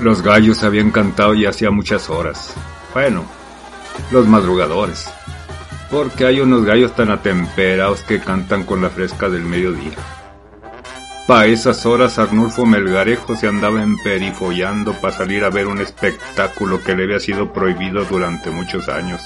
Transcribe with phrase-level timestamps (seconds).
[0.00, 2.54] Los gallos habían cantado ya hacía muchas horas.
[2.94, 3.24] Bueno,
[4.10, 5.10] los madrugadores.
[5.90, 9.98] Porque hay unos gallos tan atemperados que cantan con la fresca del mediodía.
[11.26, 16.96] Pa' esas horas Arnulfo Melgarejo se andaba emperifollando para salir a ver un espectáculo que
[16.96, 19.22] le había sido prohibido durante muchos años.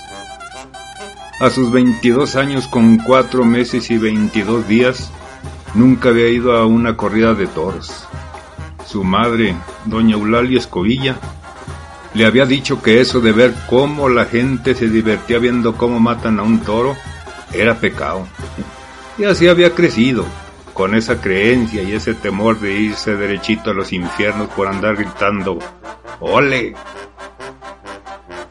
[1.41, 5.11] A sus 22 años con 4 meses y 22 días,
[5.75, 8.07] nunca había ido a una corrida de toros.
[8.87, 11.17] Su madre, doña Eulalia Escobilla,
[12.13, 16.41] le había dicho que eso de ver cómo la gente se divertía viendo cómo matan
[16.41, 16.95] a un toro
[17.53, 18.27] era pecado.
[19.19, 20.25] Y así había crecido,
[20.77, 25.59] con esa creencia y ese temor de irse derechito a los infiernos por andar gritando
[26.21, 26.75] ¡Ole!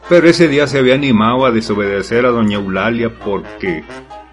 [0.08, 3.84] Pero ese día se había animado a desobedecer a doña Eulalia porque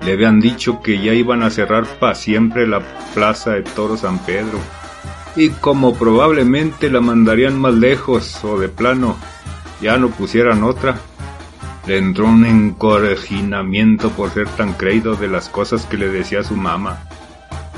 [0.02, 2.82] le habían dicho que ya iban a cerrar para siempre la
[3.14, 4.60] plaza de Toro San Pedro
[5.36, 9.18] y como probablemente la mandarían más lejos o de plano
[9.82, 10.98] ya no pusieran otra,
[11.86, 16.56] le entró un encorejinamiento por ser tan creído de las cosas que le decía su
[16.56, 17.04] mamá,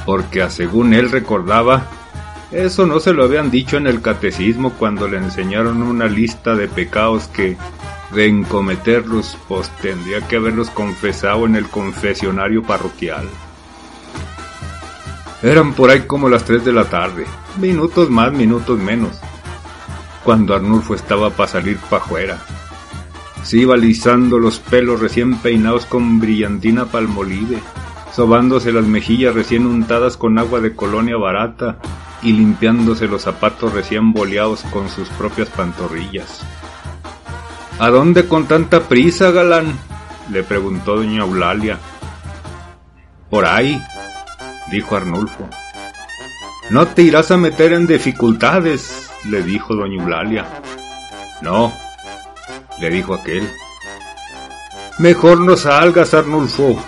[0.05, 1.87] porque según él recordaba,
[2.51, 6.67] eso no se lo habían dicho en el catecismo cuando le enseñaron una lista de
[6.67, 7.57] pecados que
[8.11, 13.27] de encometerlos pues tendría que haberlos confesado en el confesionario parroquial.
[15.41, 17.25] Eran por ahí como las 3 de la tarde,
[17.59, 19.19] minutos más, minutos menos,
[20.23, 22.45] cuando Arnulfo estaba para salir para afuera.
[23.43, 27.59] Se iba alisando los pelos recién peinados con brillantina palmolive,
[28.15, 31.79] sobándose las mejillas recién untadas con agua de colonia barata
[32.21, 36.41] y limpiándose los zapatos recién boleados con sus propias pantorrillas.
[37.77, 39.77] ¿A dónde con tanta prisa, galán?
[40.31, 41.77] le preguntó doña Eulalia.
[43.29, 43.81] Por ahí,
[44.71, 45.49] dijo Arnulfo.
[46.69, 50.45] No te irás a meter en dificultades, le dijo doña Eulalia.
[51.41, 51.73] No,
[52.79, 53.45] le dijo aquel.
[54.99, 56.81] Mejor no salgas, Arnulfo.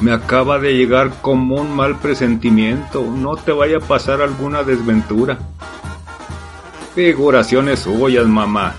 [0.00, 3.02] Me acaba de llegar como un mal presentimiento.
[3.04, 5.38] No te vaya a pasar alguna desventura.
[6.94, 8.74] Figuraciones suyas, mamá.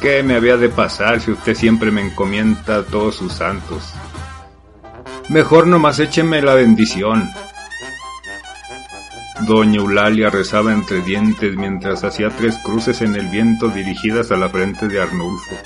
[0.00, 3.92] ¿Qué me había de pasar si usted siempre me encomienda a todos sus santos?
[5.28, 7.28] Mejor nomás écheme la bendición.
[9.46, 14.48] Doña Eulalia rezaba entre dientes mientras hacía tres cruces en el viento dirigidas a la
[14.48, 15.56] frente de Arnulfo.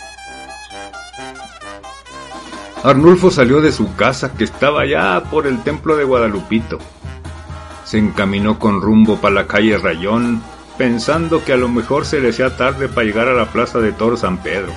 [2.87, 6.79] Arnulfo salió de su casa que estaba allá por el templo de Guadalupito.
[7.83, 10.41] Se encaminó con rumbo para la calle Rayón,
[10.79, 13.91] pensando que a lo mejor se le hacía tarde para llegar a la plaza de
[13.91, 14.73] Toro San Pedro.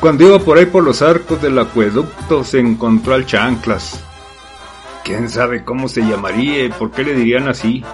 [0.00, 4.02] Cuando iba por ahí por los arcos del acueducto se encontró al Chanclas,
[5.04, 7.84] quién sabe cómo se llamaría y por qué le dirían así.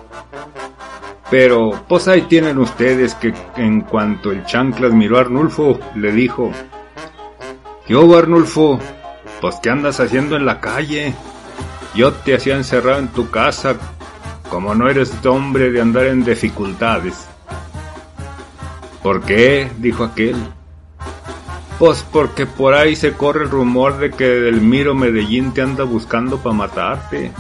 [1.28, 6.52] Pero, pues ahí tienen ustedes que en cuanto el chanclas miró a Arnulfo, le dijo,
[7.88, 8.80] Yo, Arnulfo,
[9.40, 11.14] pues qué andas haciendo en la calle.
[11.94, 13.76] Yo te hacía encerrado en tu casa,
[14.50, 17.28] como no eres hombre de andar en dificultades.
[19.04, 19.70] ¿Por qué?
[19.78, 20.34] dijo aquel.
[21.78, 25.84] Pues porque por ahí se corre el rumor de que del Miro Medellín te anda
[25.84, 27.30] buscando para matarte.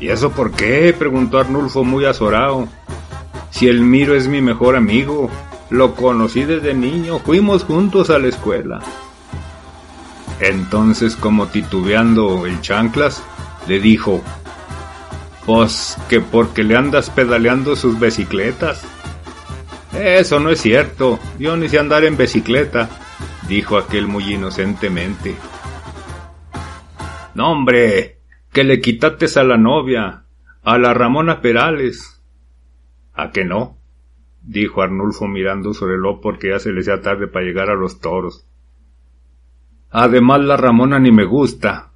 [0.00, 0.94] ¿Y eso por qué?
[0.98, 2.66] preguntó Arnulfo muy azorado.
[3.50, 5.28] Si el Miro es mi mejor amigo,
[5.68, 8.80] lo conocí desde niño, fuimos juntos a la escuela.
[10.40, 13.22] Entonces, como titubeando el chanclas,
[13.66, 14.22] le dijo,
[15.46, 18.84] Pues que porque le andas pedaleando sus bicicletas.
[19.92, 22.88] Eso no es cierto, yo ni sé andar en bicicleta
[23.48, 25.34] dijo aquel muy inocentemente.
[27.34, 28.18] No, hombre,
[28.52, 30.24] que le quitates a la novia,
[30.62, 32.22] a la Ramona Perales.
[33.14, 33.78] ¿A que no?
[34.42, 38.00] dijo Arnulfo mirando su reloj porque ya se le hacía tarde para llegar a los
[38.00, 38.47] toros.
[39.90, 41.92] Además la Ramona ni me gusta.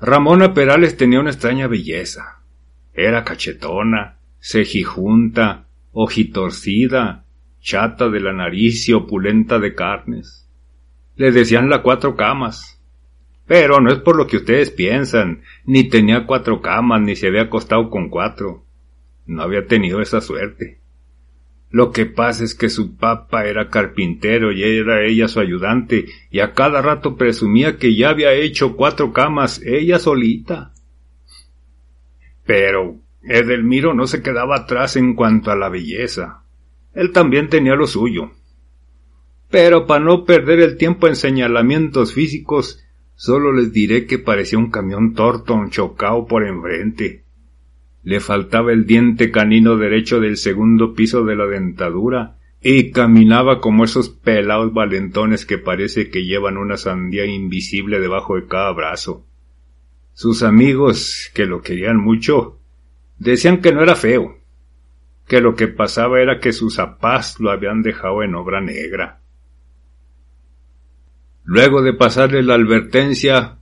[0.00, 2.40] Ramona Perales tenía una extraña belleza.
[2.92, 7.24] Era cachetona, cejijunta, ojitorcida,
[7.60, 10.48] chata de la nariz y opulenta de carnes.
[11.16, 12.82] Le decían la cuatro camas.
[13.46, 17.42] Pero no es por lo que ustedes piensan, ni tenía cuatro camas, ni se había
[17.42, 18.64] acostado con cuatro.
[19.26, 20.80] No había tenido esa suerte.
[21.74, 26.38] Lo que pasa es que su papá era carpintero y era ella su ayudante, y
[26.38, 30.72] a cada rato presumía que ya había hecho cuatro camas ella solita.
[32.46, 36.44] Pero Edelmiro no se quedaba atrás en cuanto a la belleza.
[36.92, 38.30] Él también tenía lo suyo.
[39.50, 42.84] Pero para no perder el tiempo en señalamientos físicos,
[43.16, 47.23] solo les diré que parecía un camión Torton chocado por enfrente.
[48.04, 53.84] Le faltaba el diente canino derecho del segundo piso de la dentadura y caminaba como
[53.84, 59.26] esos pelados valentones que parece que llevan una sandía invisible debajo de cada brazo.
[60.12, 62.60] Sus amigos, que lo querían mucho,
[63.18, 64.38] decían que no era feo,
[65.26, 69.20] que lo que pasaba era que sus apás lo habían dejado en obra negra.
[71.42, 73.58] Luego de pasarle la advertencia,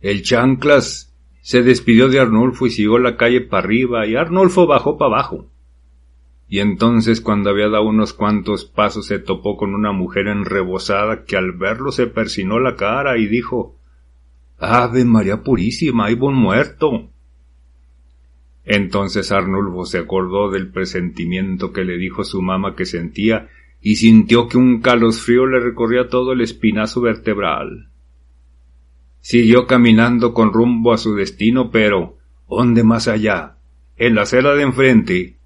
[0.00, 1.07] el chanclas
[1.40, 5.50] se despidió de Arnulfo y siguió la calle para arriba, y Arnulfo bajó para abajo.
[6.48, 11.36] Y entonces cuando había dado unos cuantos pasos se topó con una mujer enrebosada que
[11.36, 13.76] al verlo se persinó la cara y dijo
[14.58, 17.10] Ave María Purísima, hay buen muerto.
[18.64, 23.48] Entonces Arnulfo se acordó del presentimiento que le dijo su mamá que sentía
[23.80, 27.87] y sintió que un calosfrío le recorría todo el espinazo vertebral.
[29.28, 32.16] Siguió caminando con rumbo a su destino, pero,
[32.48, 33.58] ¿dónde más allá?
[33.98, 35.36] En la acera de enfrente,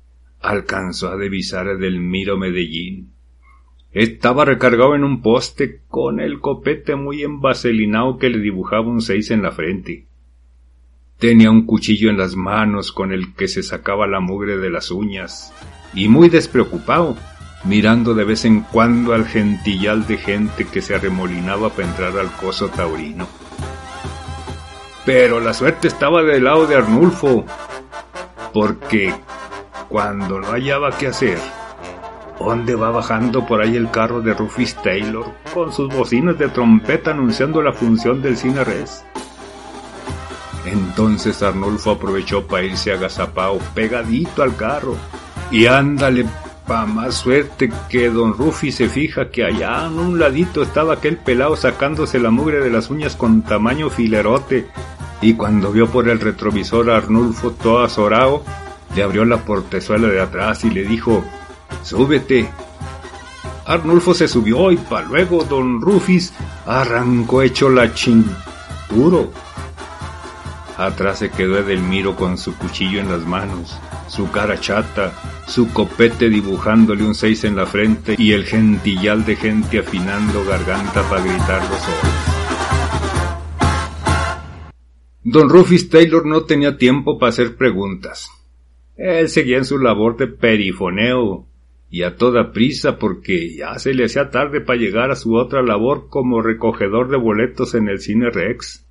[0.41, 3.11] alcanzó a divisar el del Miro Medellín.
[3.91, 9.33] Estaba recargado en un poste con el copete muy envaselinado que le dibujaba un seis
[9.33, 10.07] en la frente.
[11.19, 14.93] Tenía un cuchillo en las manos con el que se sacaba la mugre de las
[14.93, 15.53] uñas,
[15.93, 17.17] y muy despreocupado,
[17.65, 22.31] mirando de vez en cuando al gentillal de gente que se arremolinaba para entrar al
[22.37, 23.42] coso taurino.
[25.05, 27.45] Pero la suerte estaba del lado de Arnulfo,
[28.53, 29.13] porque
[29.89, 31.39] cuando no hallaba qué hacer,
[32.39, 37.11] ¿dónde va bajando por ahí el carro de Rufus Taylor con sus bocinas de trompeta
[37.11, 39.05] anunciando la función del cine res?
[40.65, 44.97] Entonces Arnulfo aprovechó para irse agazapao pegadito al carro
[45.51, 46.25] y ándale
[46.67, 51.17] pa más suerte que don Rufi se fija que allá en un ladito estaba aquel
[51.17, 54.69] pelado sacándose la mugre de las uñas con tamaño filerote
[55.23, 58.43] y cuando vio por el retrovisor a Arnulfo todo azorado,
[58.95, 61.25] le abrió la portezuela de atrás y le dijo,
[61.83, 62.51] súbete.
[63.65, 66.35] Arnulfo se subió y pa' luego don Rufis
[66.67, 69.31] arrancó hecho la chinturo.
[70.77, 73.79] Atrás se quedó Edelmiro con su cuchillo en las manos,
[74.09, 75.13] su cara chata,
[75.47, 81.03] su copete dibujándole un seis en la frente y el gentillal de gente afinando garganta
[81.03, 82.32] para gritar los
[85.33, 88.29] Don Rufus Taylor no tenía tiempo para hacer preguntas.
[88.99, 91.47] Él seguía en su labor de perifoneo
[91.89, 95.63] y a toda prisa porque ya se le hacía tarde para llegar a su otra
[95.63, 98.87] labor como recogedor de boletos en el cine Rex.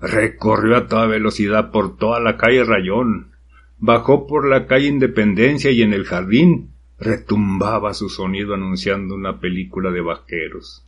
[0.00, 3.32] Recorrió a toda velocidad por toda la calle Rayón,
[3.80, 9.90] bajó por la calle Independencia y en el jardín retumbaba su sonido anunciando una película
[9.90, 10.86] de vaqueros.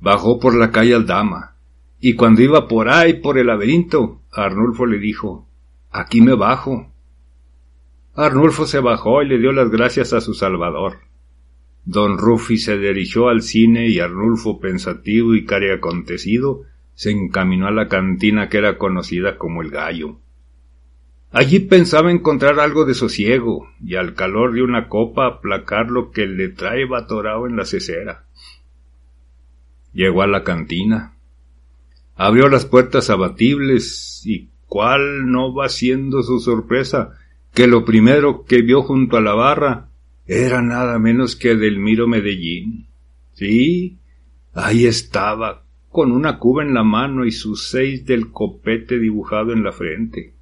[0.00, 1.51] Bajó por la calle Aldama,
[2.04, 5.46] y cuando iba por ahí, por el laberinto, Arnulfo le dijo,
[5.92, 6.90] aquí me bajo.
[8.16, 10.98] Arnulfo se bajó y le dio las gracias a su salvador.
[11.84, 16.62] Don Rufi se dirigió al cine y Arnulfo, pensativo y cari acontecido,
[16.94, 20.18] se encaminó a la cantina que era conocida como el Gallo.
[21.30, 26.26] Allí pensaba encontrar algo de sosiego y al calor de una copa aplacar lo que
[26.26, 28.24] le trae atorado en la cesera.
[29.92, 31.12] Llegó a la cantina,
[32.24, 37.18] Abrió las puertas abatibles y cuál no va siendo su sorpresa
[37.52, 39.88] que lo primero que vio junto a la barra
[40.24, 42.86] era nada menos que Edelmiro Medellín.
[43.32, 43.98] Sí,
[44.54, 49.64] ahí estaba, con una cuba en la mano y sus seis del copete dibujado en
[49.64, 50.32] la frente.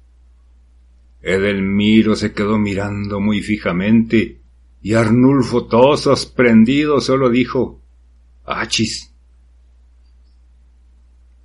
[1.19, 4.39] Edelmiro se quedó mirando muy fijamente
[4.83, 7.81] y Arnulfo, todo sorprendido, solo dijo
[8.45, 9.10] Achis,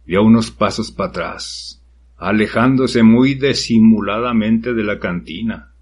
[0.06, 1.82] dio unos pasos para atrás,
[2.16, 5.72] alejándose muy disimuladamente de la cantina.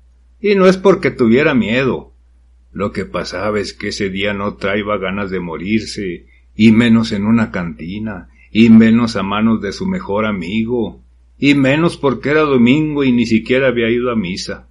[0.41, 2.13] Y no es porque tuviera miedo.
[2.73, 6.27] Lo que pasaba es que ese día no traía ganas de morirse,
[6.57, 11.03] y menos en una cantina, y menos a manos de su mejor amigo,
[11.39, 14.69] y menos porque era domingo y ni siquiera había ido a misa.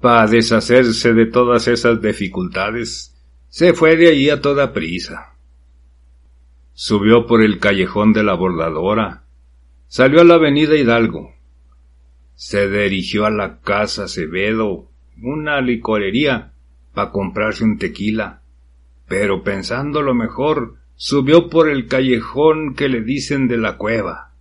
[0.00, 3.14] Para deshacerse de todas esas dificultades,
[3.48, 5.34] se fue de allí a toda prisa.
[6.82, 9.24] Subió por el callejón de la bordadora,
[9.86, 11.34] salió a la avenida Hidalgo,
[12.34, 14.88] se dirigió a la casa Acevedo,
[15.20, 16.54] una licorería,
[16.94, 18.40] para comprarse un tequila,
[19.06, 24.32] pero pensando lo mejor, subió por el callejón que le dicen de la cueva,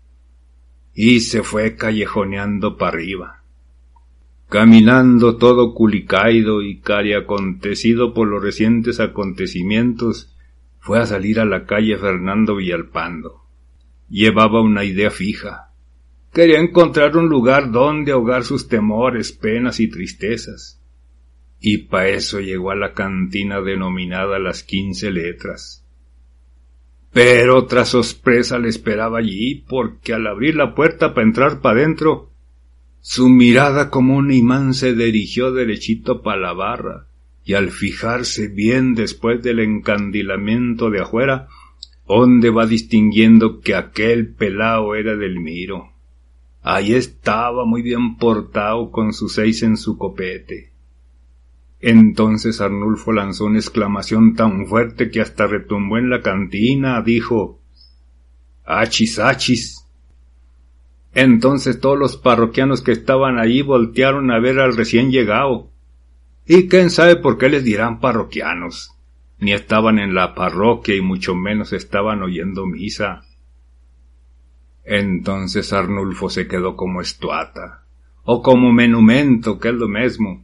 [0.93, 3.43] y se fue callejoneando para arriba
[4.47, 10.33] caminando todo culicaido y cari acontecido por los recientes acontecimientos,
[10.89, 13.43] fue a salir a la calle Fernando Villalpando.
[14.09, 15.71] Llevaba una idea fija.
[16.33, 20.81] Quería encontrar un lugar donde ahogar sus temores, penas y tristezas.
[21.59, 25.85] Y pa' eso llegó a la cantina denominada Las Quince Letras.
[27.13, 32.31] Pero otra sorpresa le esperaba allí, porque al abrir la puerta para entrar pa' dentro,
[32.99, 37.08] su mirada como un imán se dirigió derechito para la barra,
[37.49, 41.47] y al fijarse bien después del encandilamiento de afuera,
[42.07, 45.91] donde va distinguiendo que aquel pelao era del miro.
[46.61, 50.73] Ahí estaba muy bien portado con sus seis en su copete.
[51.79, 57.59] Entonces Arnulfo lanzó una exclamación tan fuerte que hasta retumbó en la cantina, dijo
[58.63, 59.87] Achis, achis.
[61.15, 65.71] Entonces todos los parroquianos que estaban allí voltearon a ver al recién llegado.
[66.51, 68.97] Y quién sabe por qué les dirán parroquianos.
[69.37, 73.21] Ni estaban en la parroquia y mucho menos estaban oyendo misa.
[74.83, 77.85] Entonces Arnulfo se quedó como estuata,
[78.23, 80.43] o como menumento, que es lo mismo,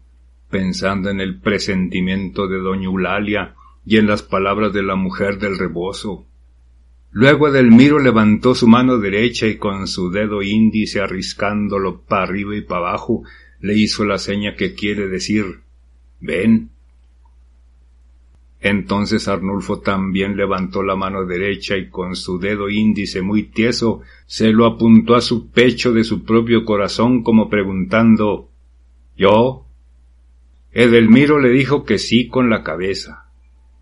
[0.52, 5.58] pensando en el presentimiento de doña Eulalia y en las palabras de la mujer del
[5.58, 6.28] rebozo.
[7.10, 12.62] Luego Edelmiro levantó su mano derecha y con su dedo índice arriscándolo para arriba y
[12.62, 13.24] para abajo
[13.60, 15.65] le hizo la seña que quiere decir
[16.20, 16.70] ven.
[18.60, 24.52] Entonces Arnulfo también levantó la mano derecha y con su dedo índice muy tieso se
[24.52, 28.50] lo apuntó a su pecho de su propio corazón como preguntando
[29.16, 29.66] ¿Yo?
[30.72, 33.26] Edelmiro le dijo que sí con la cabeza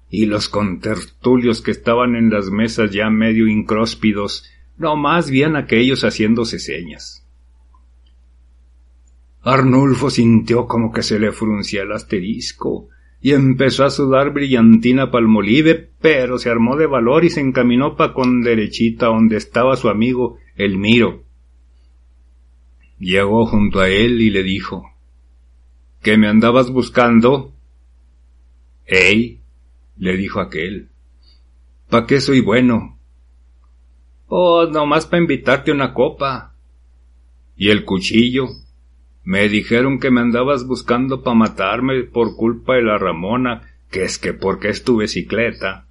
[0.10, 4.48] y los contertulios que estaban en las mesas ya medio incróspidos,
[4.78, 7.23] no más bien aquellos haciéndose señas.
[9.44, 12.90] Arnulfo sintió como que se le fruncía el asterisco,
[13.22, 18.14] y empezó a sudar brillantina palmolive, pero se armó de valor y se encaminó pa'
[18.14, 21.24] con derechita donde estaba su amigo Elmiro.
[23.00, 24.90] Llegó junto a él y le dijo
[26.02, 27.54] ¿Que me andabas buscando?
[28.86, 29.40] Ey,
[29.98, 30.90] le dijo aquel.
[31.90, 33.00] ¿Pa qué soy bueno?
[34.28, 36.56] Oh, nomás pa invitarte una copa.
[37.56, 38.48] ¿Y el cuchillo?
[39.24, 44.18] Me dijeron que me andabas buscando pa matarme por culpa de la Ramona, que es
[44.18, 45.88] que porque es tu bicicleta.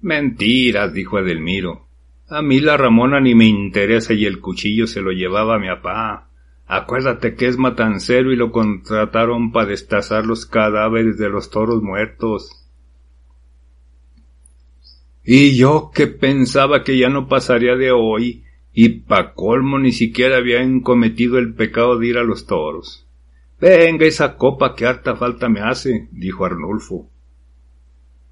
[0.00, 1.88] Mentiras, dijo Edelmiro.
[2.28, 5.68] A mí la Ramona ni me interesa y el cuchillo se lo llevaba a mi
[5.68, 6.28] papá.
[6.66, 12.66] Acuérdate que es matancero y lo contrataron para destazar los cadáveres de los toros muertos.
[15.24, 18.44] Y yo que pensaba que ya no pasaría de hoy,
[18.80, 23.08] y pa' colmo ni siquiera había cometido el pecado de ir a los toros.
[23.60, 27.10] Venga esa copa que harta falta me hace, dijo Arnulfo.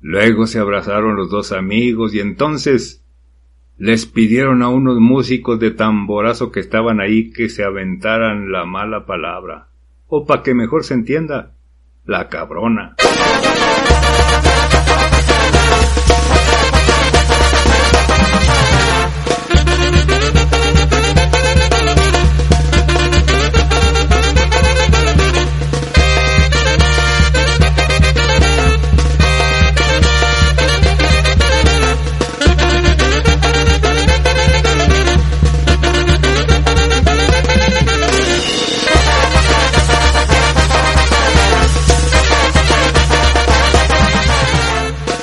[0.01, 3.05] Luego se abrazaron los dos amigos y entonces
[3.77, 9.05] les pidieron a unos músicos de tamborazo que estaban ahí que se aventaran la mala
[9.05, 9.67] palabra,
[10.07, 11.57] o pa' que mejor se entienda,
[12.05, 12.95] la cabrona.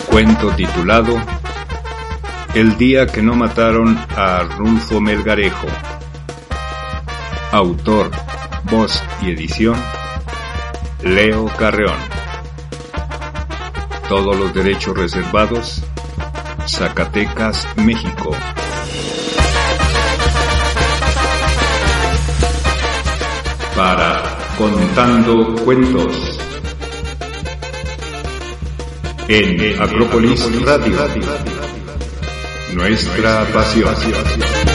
[0.09, 1.19] Cuento titulado
[2.55, 5.65] el día que no mataron a Rulfo Melgarejo.
[7.51, 8.11] Autor,
[8.69, 9.75] voz y edición,
[11.01, 11.97] Leo Carreón.
[14.07, 15.83] Todos los derechos reservados,
[16.67, 18.35] Zacatecas, México.
[23.75, 26.39] Para Contando Cuentos.
[29.27, 31.72] En Acrópolis Radio.
[32.73, 34.72] Nuestra pasión.